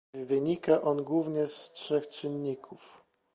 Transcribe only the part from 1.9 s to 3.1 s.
czynników